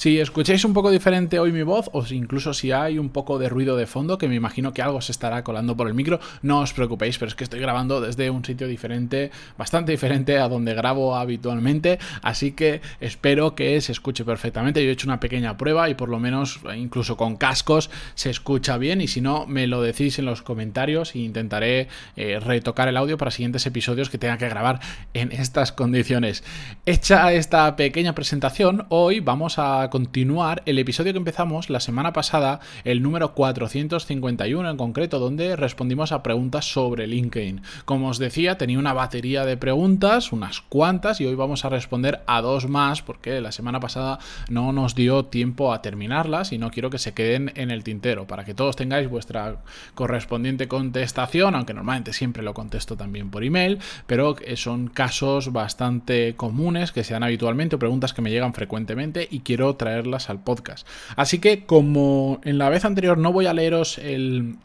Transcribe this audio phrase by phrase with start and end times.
[0.00, 3.50] Si escucháis un poco diferente hoy mi voz, o incluso si hay un poco de
[3.50, 6.60] ruido de fondo, que me imagino que algo se estará colando por el micro, no
[6.60, 10.72] os preocupéis, pero es que estoy grabando desde un sitio diferente, bastante diferente a donde
[10.72, 14.82] grabo habitualmente, así que espero que se escuche perfectamente.
[14.82, 18.78] Yo he hecho una pequeña prueba y por lo menos, incluso con cascos, se escucha
[18.78, 22.96] bien, y si no, me lo decís en los comentarios e intentaré eh, retocar el
[22.96, 24.80] audio para siguientes episodios que tenga que grabar
[25.12, 26.42] en estas condiciones.
[26.86, 32.60] Hecha esta pequeña presentación, hoy vamos a continuar el episodio que empezamos la semana pasada,
[32.84, 37.62] el número 451 en concreto, donde respondimos a preguntas sobre LinkedIn.
[37.84, 42.22] Como os decía, tenía una batería de preguntas, unas cuantas, y hoy vamos a responder
[42.26, 46.70] a dos más, porque la semana pasada no nos dio tiempo a terminarlas y no
[46.70, 49.58] quiero que se queden en el tintero, para que todos tengáis vuestra
[49.94, 56.92] correspondiente contestación, aunque normalmente siempre lo contesto también por email, pero son casos bastante comunes
[56.92, 60.86] que se dan habitualmente o preguntas que me llegan frecuentemente y quiero traerlas al podcast.
[61.16, 64.56] Así que como en la vez anterior no voy a leeros el,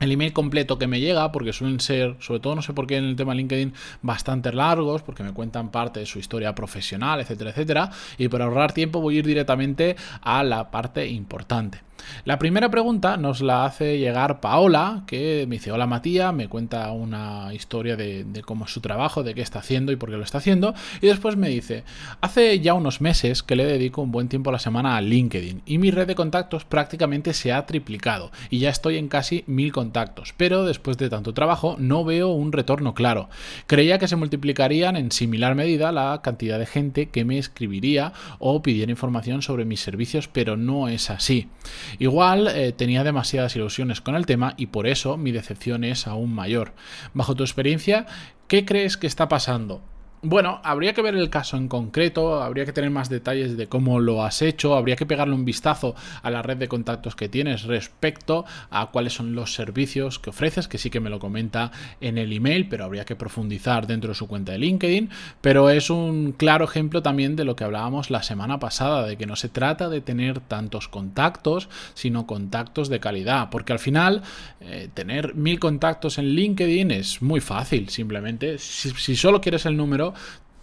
[0.00, 2.98] el email completo que me llega, porque suelen ser, sobre todo no sé por qué
[2.98, 7.50] en el tema LinkedIn, bastante largos, porque me cuentan parte de su historia profesional, etcétera,
[7.50, 11.80] etcétera, y para ahorrar tiempo voy a ir directamente a la parte importante.
[12.24, 16.90] La primera pregunta nos la hace llegar Paola, que me dice, hola Matías, me cuenta
[16.92, 20.24] una historia de, cómo es su trabajo, de qué está haciendo y por qué lo
[20.24, 21.84] está haciendo, y después me dice,
[22.20, 25.62] hace ya unos meses que le dedico un buen tiempo a la semana a LinkedIn
[25.66, 29.72] y mi red de contactos prácticamente se ha triplicado y ya estoy en casi mil
[29.72, 33.28] contactos, pero después de tanto trabajo no veo un retorno claro.
[33.66, 38.62] Creía que se multiplicarían en similar medida la cantidad de gente que me escribiría o
[38.62, 41.48] pidiera información sobre mis servicios, pero no es así.
[41.98, 46.32] Igual eh, tenía demasiadas ilusiones con el tema y por eso mi decepción es aún
[46.34, 46.72] mayor.
[47.14, 48.06] Bajo tu experiencia,
[48.48, 49.82] ¿qué crees que está pasando?
[50.22, 54.00] Bueno, habría que ver el caso en concreto, habría que tener más detalles de cómo
[54.00, 57.62] lo has hecho, habría que pegarle un vistazo a la red de contactos que tienes
[57.62, 61.72] respecto a cuáles son los servicios que ofreces, que sí que me lo comenta
[62.02, 65.08] en el email, pero habría que profundizar dentro de su cuenta de LinkedIn.
[65.40, 69.24] Pero es un claro ejemplo también de lo que hablábamos la semana pasada, de que
[69.24, 74.20] no se trata de tener tantos contactos, sino contactos de calidad, porque al final
[74.60, 80.09] eh, tener mil contactos en LinkedIn es muy fácil, simplemente si solo quieres el número,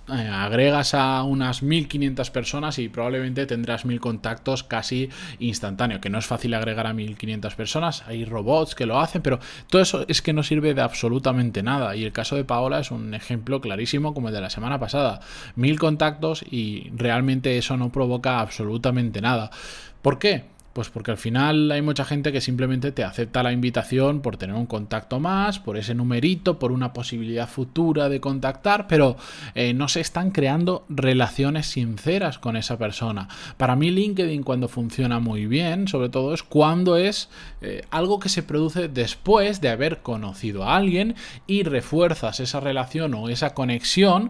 [0.09, 5.09] eh, agregas a unas 1500 personas y probablemente tendrás mil contactos casi
[5.39, 9.39] instantáneo, que no es fácil agregar a 1500 personas, hay robots que lo hacen, pero
[9.69, 12.91] todo eso es que no sirve de absolutamente nada y el caso de Paola es
[12.91, 15.19] un ejemplo clarísimo como el de la semana pasada,
[15.55, 19.51] mil contactos y realmente eso no provoca absolutamente nada.
[20.01, 20.45] ¿Por qué?
[20.77, 24.55] Pues porque al final hay mucha gente que simplemente te acepta la invitación por tener
[24.55, 29.17] un contacto más, por ese numerito, por una posibilidad futura de contactar, pero
[29.55, 33.27] eh, no se están creando relaciones sinceras con esa persona.
[33.57, 37.29] Para mí LinkedIn cuando funciona muy bien, sobre todo es cuando es
[37.61, 41.15] eh, algo que se produce después de haber conocido a alguien
[41.47, 44.29] y refuerzas esa relación o esa conexión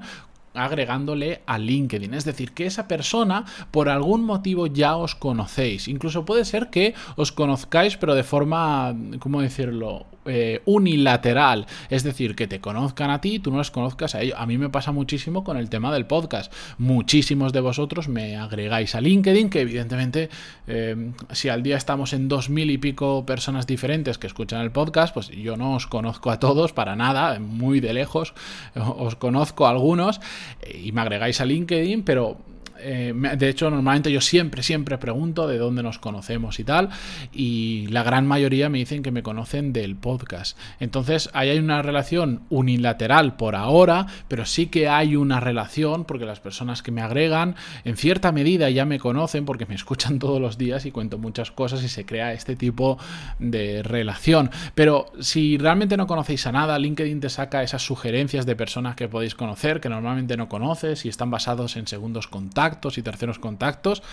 [0.58, 2.14] agregándole a LinkedIn.
[2.14, 5.88] Es decir, que esa persona por algún motivo ya os conocéis.
[5.88, 10.06] Incluso puede ser que os conozcáis pero de forma, ¿cómo decirlo?
[10.30, 11.68] Eh, unilateral.
[11.90, 14.36] Es decir, que te conozcan a ti y tú no les conozcas a ellos.
[14.38, 16.54] A mí me pasa muchísimo con el tema del podcast.
[16.78, 20.30] Muchísimos de vosotros me agregáis a LinkedIn, que evidentemente
[20.68, 24.72] eh, si al día estamos en dos mil y pico personas diferentes que escuchan el
[24.72, 28.34] podcast, pues yo no os conozco a todos para nada, muy de lejos.
[28.76, 30.20] Os conozco a algunos
[30.74, 32.38] y me agregáis a LinkedIn, pero
[32.80, 36.90] eh, de hecho, normalmente yo siempre, siempre pregunto de dónde nos conocemos y tal,
[37.34, 40.58] y la gran mayoría me dicen que me conocen del podcast.
[40.80, 46.26] Entonces, ahí hay una relación unilateral por ahora, pero sí que hay una relación porque
[46.26, 47.56] las personas que me agregan,
[47.86, 51.52] en cierta medida ya me conocen porque me escuchan todos los días y cuento muchas
[51.52, 52.98] cosas y se crea este tipo
[53.40, 54.52] de relación.
[54.76, 59.08] Pero si realmente no conocéis a nada, LinkedIn te saca esas sugerencias de personas que
[59.08, 63.40] podéis conocer, que normalmente no conoces y están basados en segundos contactos contactos y terceros
[63.40, 64.04] contactos,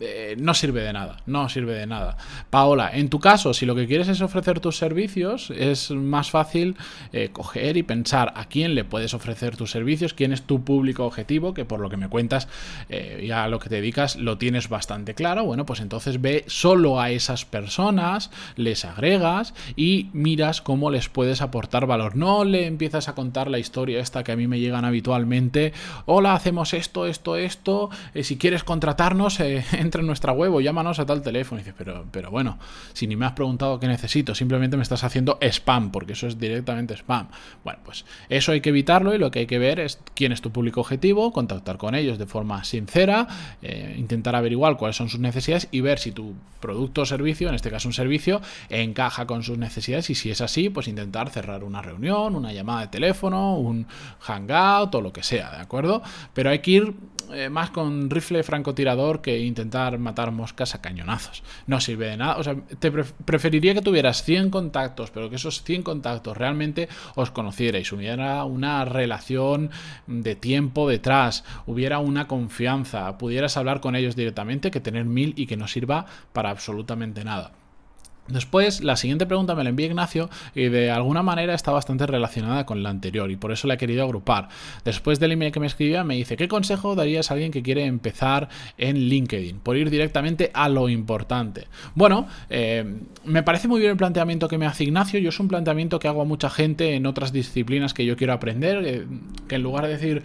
[0.00, 2.16] eh, no sirve de nada, no sirve de nada.
[2.50, 6.76] Paola, en tu caso, si lo que quieres es ofrecer tus servicios, es más fácil
[7.12, 11.04] eh, coger y pensar a quién le puedes ofrecer tus servicios, quién es tu público
[11.04, 12.48] objetivo, que por lo que me cuentas
[12.88, 15.44] eh, ya a lo que te dedicas lo tienes bastante claro.
[15.44, 21.42] Bueno, pues entonces ve solo a esas personas, les agregas y miras cómo les puedes
[21.42, 22.16] aportar valor.
[22.16, 25.72] No le empiezas a contar la historia esta que a mí me llegan habitualmente.
[26.06, 27.90] Hola, hacemos esto, esto, esto.
[28.22, 29.40] Si quieres contratarnos,
[29.72, 31.60] entra en nuestra web o llámanos a tal teléfono.
[31.60, 32.58] Y dices, pero, pero bueno,
[32.92, 36.38] si ni me has preguntado qué necesito, simplemente me estás haciendo spam, porque eso es
[36.38, 37.28] directamente spam.
[37.64, 40.40] Bueno, pues eso hay que evitarlo y lo que hay que ver es quién es
[40.40, 43.28] tu público objetivo, contactar con ellos de forma sincera,
[43.62, 47.54] eh, intentar averiguar cuáles son sus necesidades y ver si tu producto o servicio, en
[47.54, 51.64] este caso un servicio, encaja con sus necesidades y si es así, pues intentar cerrar
[51.64, 53.86] una reunión, una llamada de teléfono, un
[54.20, 56.02] hangout o lo que sea, ¿de acuerdo?
[56.34, 56.94] Pero hay que ir
[57.32, 61.42] eh, más con rifle francotirador que intentar matar moscas a cañonazos.
[61.66, 62.36] No sirve de nada.
[62.36, 67.30] O sea, te preferiría que tuvieras 100 contactos, pero que esos 100 contactos realmente os
[67.30, 69.70] conocierais, hubiera una relación
[70.06, 75.46] de tiempo detrás, hubiera una confianza, pudieras hablar con ellos directamente que tener mil y
[75.46, 77.52] que no sirva para absolutamente nada.
[78.32, 82.66] Después, la siguiente pregunta me la envía Ignacio y de alguna manera está bastante relacionada
[82.66, 84.48] con la anterior y por eso la he querido agrupar.
[84.84, 87.84] Después del email que me escribía me dice, ¿qué consejo darías a alguien que quiere
[87.84, 88.48] empezar
[88.78, 89.60] en LinkedIn?
[89.60, 91.68] Por ir directamente a lo importante.
[91.94, 92.84] Bueno, eh,
[93.24, 95.20] me parece muy bien el planteamiento que me hace Ignacio.
[95.20, 98.32] Yo es un planteamiento que hago a mucha gente en otras disciplinas que yo quiero
[98.32, 99.06] aprender, eh,
[99.54, 100.22] en lugar de decir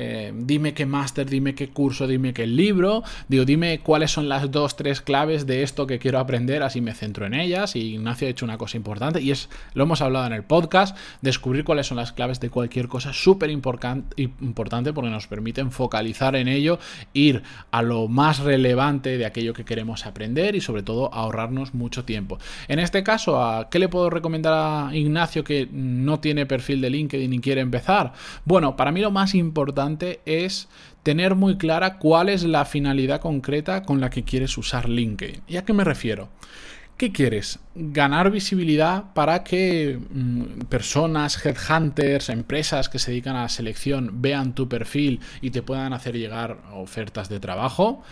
[0.00, 4.48] eh, dime qué máster, dime qué curso, dime qué libro, digo, dime cuáles son las
[4.48, 7.74] dos, tres claves de esto que quiero aprender, así me centro en ellas.
[7.74, 10.96] Y Ignacio ha hecho una cosa importante y es, lo hemos hablado en el podcast,
[11.20, 16.46] descubrir cuáles son las claves de cualquier cosa, súper importante porque nos permiten focalizar en
[16.46, 16.78] ello,
[17.12, 17.42] ir
[17.72, 22.38] a lo más relevante de aquello que queremos aprender y sobre todo ahorrarnos mucho tiempo.
[22.68, 26.90] En este caso, ¿a qué le puedo recomendar a Ignacio que no tiene perfil de
[26.90, 28.12] LinkedIn y quiere empezar?
[28.44, 30.68] Bueno, para mí lo más importante es
[31.02, 35.42] tener muy clara cuál es la finalidad concreta con la que quieres usar LinkedIn.
[35.46, 36.28] ¿Y a qué me refiero?
[36.96, 37.60] ¿Qué quieres?
[37.80, 44.54] Ganar visibilidad para que mm, personas, headhunters, empresas que se dedican a la selección vean
[44.54, 48.02] tu perfil y te puedan hacer llegar ofertas de trabajo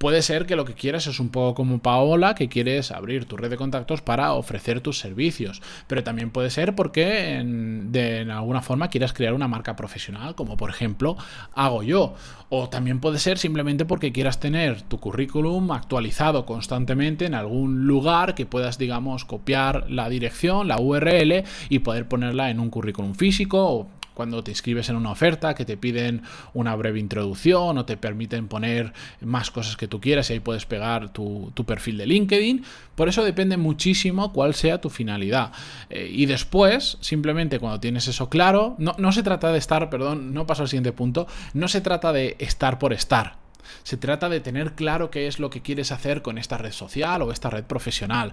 [0.00, 3.36] puede ser que lo que quieras es un poco como Paola, que quieres abrir tu
[3.36, 5.60] red de contactos para ofrecer tus servicios.
[5.88, 10.56] Pero también puede ser porque en, de alguna forma quieras crear una marca profesional, como
[10.56, 11.18] por ejemplo
[11.54, 12.14] hago yo.
[12.48, 18.34] O también puede ser simplemente porque quieras tener tu currículum actualizado constantemente en algún lugar
[18.34, 23.58] que puedas, digamos, copiar la dirección, la URL y poder ponerla en un currículum físico
[23.66, 23.88] o
[24.20, 26.20] cuando te inscribes en una oferta, que te piden
[26.52, 28.92] una breve introducción o te permiten poner
[29.22, 32.62] más cosas que tú quieras y ahí puedes pegar tu, perfil de LinkedIn.
[32.96, 35.52] Por eso depende muchísimo cuál sea tu finalidad.
[35.88, 40.34] Eh, y después, simplemente cuando tienes eso claro, no, no se trata de estar, perdón,
[40.34, 43.39] no paso al siguiente punto, no se trata de estar por estar.
[43.82, 47.22] Se trata de tener claro qué es lo que quieres hacer con esta red social
[47.22, 48.32] o esta red profesional.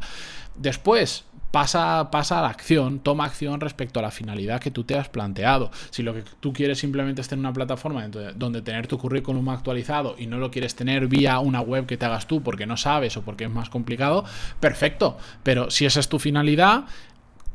[0.55, 4.97] Después, pasa, pasa a la acción, toma acción respecto a la finalidad que tú te
[4.97, 5.71] has planteado.
[5.89, 10.15] Si lo que tú quieres simplemente es tener una plataforma donde tener tu currículum actualizado
[10.17, 13.17] y no lo quieres tener vía una web que te hagas tú porque no sabes
[13.17, 14.25] o porque es más complicado,
[14.59, 15.17] perfecto.
[15.43, 16.85] Pero si esa es tu finalidad,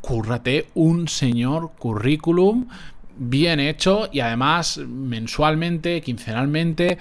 [0.01, 2.69] cúrrate un señor currículum
[3.17, 6.99] bien hecho y además mensualmente, quincenalmente,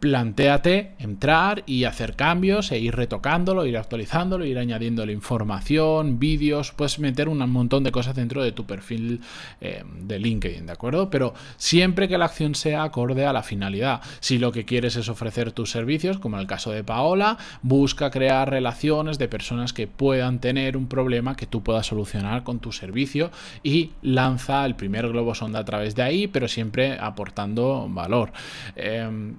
[0.00, 6.72] plantéate entrar y hacer cambios e ir retocándolo, ir actualizándolo, ir añadiendo la información, vídeos,
[6.72, 9.20] puedes meter un montón de cosas dentro de tu perfil
[9.60, 11.08] eh, de LinkedIn, ¿de acuerdo?
[11.08, 14.00] Pero siempre que la acción sea acorde a la finalidad.
[14.20, 18.10] Si lo que quieres es ofrecer tus servicios, como en el caso de Paola, busca
[18.10, 22.72] crear relaciones de personas que puedan tener un problema que tú puedas solucionar con tu
[22.72, 23.30] servicio
[23.62, 28.32] y lanza el primer globo sonda a través de ahí, pero siempre aportando valor.
[28.74, 29.36] Em,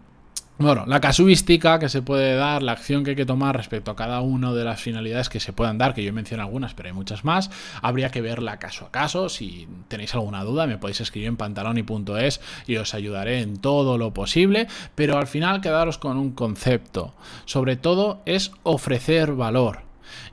[0.60, 3.96] bueno, la casuística que se puede dar, la acción que hay que tomar respecto a
[3.96, 6.94] cada una de las finalidades que se puedan dar, que yo menciono algunas, pero hay
[6.94, 9.30] muchas más, habría que verla caso a caso.
[9.30, 14.14] Si tenéis alguna duda, me podéis escribir en pantaloni.es y os ayudaré en todo lo
[14.14, 17.14] posible, pero al final quedaros con un concepto.
[17.46, 19.82] Sobre todo es ofrecer valor,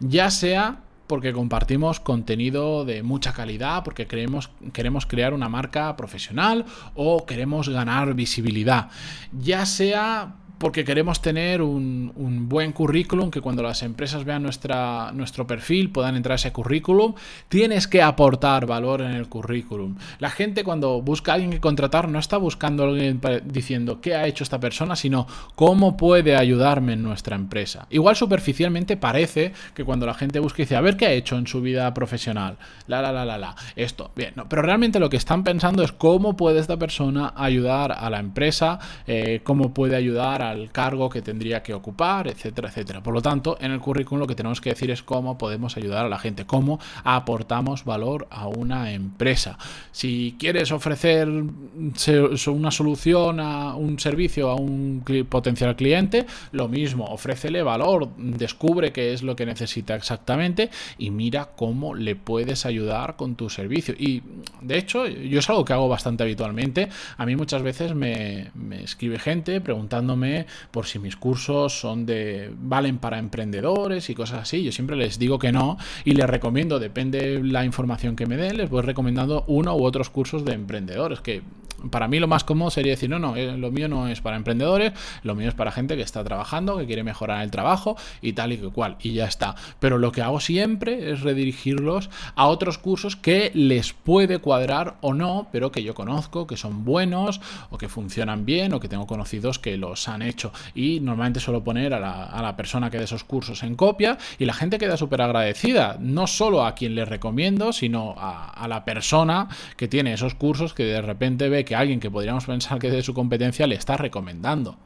[0.00, 6.64] ya sea porque compartimos contenido de mucha calidad, porque queremos, queremos crear una marca profesional
[6.94, 8.88] o queremos ganar visibilidad.
[9.32, 15.47] Ya sea porque queremos tener un, buen currículum, que cuando las empresas vean nuestra, nuestro
[15.47, 17.12] perfil puedan entrar a ese currículum.
[17.50, 19.97] Tienes que aportar valor en el currículum.
[20.21, 24.14] La gente cuando busca a alguien que contratar no está buscando a alguien diciendo qué
[24.14, 27.87] ha hecho esta persona, sino cómo puede ayudarme en nuestra empresa.
[27.90, 31.37] Igual superficialmente parece que cuando la gente busca y dice a ver qué ha hecho
[31.37, 32.56] en su vida profesional,
[32.87, 35.92] la la la la la, esto, bien, no, pero realmente lo que están pensando es
[35.92, 41.62] cómo puede esta persona ayudar a la empresa, eh, cómo puede ayudar cargo que tendría
[41.62, 43.02] que ocupar, etcétera, etcétera.
[43.02, 46.04] Por lo tanto, en el currículum lo que tenemos que decir es cómo podemos ayudar
[46.04, 49.58] a la gente, cómo aportamos valor a una empresa.
[49.92, 57.62] Si quieres ofrecer una solución a un servicio a un potencial cliente, lo mismo, ofrécele
[57.62, 63.34] valor, descubre qué es lo que necesita exactamente y mira cómo le puedes ayudar con
[63.34, 63.94] tu servicio.
[63.99, 64.23] Y
[64.61, 66.88] de hecho, yo es algo que hago bastante habitualmente.
[67.16, 68.50] A mí muchas veces me
[68.82, 70.34] escribe gente preguntándome
[70.71, 74.62] por si mis cursos son de valen para emprendedores y cosas así.
[74.62, 78.57] Yo siempre les digo que no y les recomiendo, depende la información que me den,
[78.57, 81.43] les voy recomendando uno u otros cursos de emprendedores que
[81.91, 84.37] para mí lo más cómodo sería decir, no, no, eh, lo mío no es para
[84.37, 88.33] emprendedores, lo mío es para gente que está trabajando, que quiere mejorar el trabajo y
[88.33, 89.55] tal y que cual, y ya está.
[89.81, 95.14] Pero lo que hago siempre es redirigirlos a otros cursos que les puede cuadrar o
[95.14, 99.07] no, pero que yo conozco, que son buenos o que funcionan bien o que tengo
[99.07, 100.52] conocidos que los han hecho.
[100.75, 104.52] Y normalmente suelo poner a la, persona que de esos cursos en copia y la
[104.52, 109.49] gente queda súper agradecida, no solo a quien les recomiendo, sino a, a la persona
[109.76, 112.93] que tiene esos cursos que de repente ve que alguien que podríamos pensar que es
[112.93, 114.76] de su competencia le está recomendando.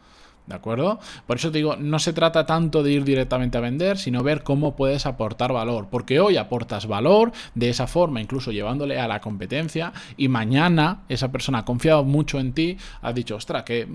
[0.49, 0.99] ¿De acuerdo?
[1.26, 4.43] Por eso te digo, no se trata tanto de ir directamente a vender, sino ver
[4.43, 5.88] cómo puedes aportar valor.
[5.90, 11.31] Porque hoy aportas valor de esa forma, incluso llevándole a la competencia, y mañana esa
[11.31, 13.88] persona ha confiado mucho en ti, ha dicho, ostras, que,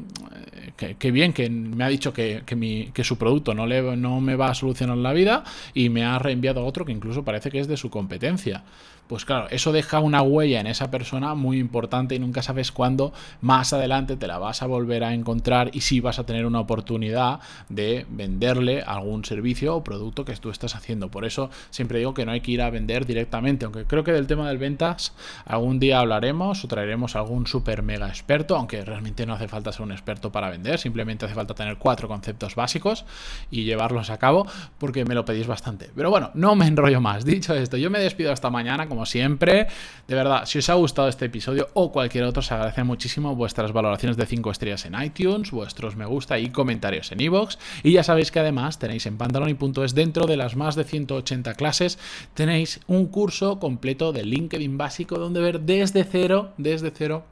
[0.78, 4.50] que, bien, que me ha dicho que, que, su producto no, le, no me va
[4.50, 5.44] a solucionar la vida
[5.74, 8.64] y me ha reenviado a otro que incluso parece que es de su competencia
[9.08, 13.14] pues claro, eso deja una huella en esa persona muy importante y nunca sabes cuándo
[13.42, 16.60] más adelante te la vas a volver a encontrar y si vas a tener una
[16.60, 21.10] oportunidad de venderle algún servicio o producto que tú estás haciendo.
[21.10, 24.12] Por eso siempre digo que no hay que ir a vender directamente, aunque creo que
[24.12, 25.14] del tema del ventas
[25.46, 29.84] algún día hablaremos o traeremos algún super mega experto, aunque realmente no hace falta ser
[29.84, 33.06] un experto para vender, simplemente hace falta tener cuatro conceptos básicos
[33.52, 34.48] y llevarlos a cabo
[34.78, 35.90] porque me lo pedís bastante.
[35.96, 37.26] Pero bueno, no me enrollo más.
[37.34, 39.68] Dicho esto, yo me despido hasta mañana como siempre.
[40.08, 43.72] De verdad, si os ha gustado este episodio o cualquier otro, se agradece muchísimo vuestras
[43.72, 47.58] valoraciones de 5 estrellas en iTunes, vuestros me gusta y comentarios en iVoox.
[47.84, 52.00] Y ya sabéis que además tenéis en pantaloni.es dentro de las más de 180 clases,
[52.34, 57.26] tenéis un curso completo de LinkedIn básico donde ver desde cero, desde cero,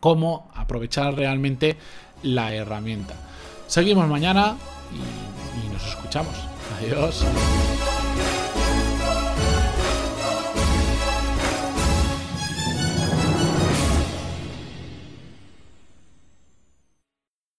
[0.00, 1.76] cómo aprovechar realmente
[2.22, 3.14] la herramienta.
[3.66, 4.56] Seguimos mañana
[4.92, 6.34] y, y nos escuchamos.
[6.78, 7.24] Adiós.